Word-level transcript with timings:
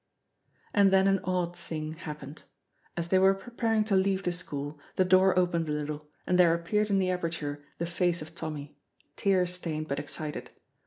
And 0.73 0.89
then 0.89 1.05
an 1.07 1.19
odd 1.23 1.55
thing 1.55 1.91
happened. 1.91 2.41
As 2.97 3.09
they 3.09 3.19
were 3.19 3.35
preparing 3.35 3.83
to 3.83 3.95
leave 3.95 4.23
the 4.23 4.31
school, 4.31 4.79
the 4.95 5.05
door 5.05 5.37
opened 5.37 5.69
a 5.69 5.73
little 5.73 6.07
and 6.25 6.39
there 6.39 6.55
appeared 6.55 6.89
in 6.89 6.97
the 6.97 7.11
aperture 7.11 7.63
the 7.77 7.85
face 7.85 8.19
of 8.19 8.33
Tommy, 8.33 8.75
tear 9.15 9.45
stained 9.45 9.87
but 9.87 9.99
excited. 9.99 10.49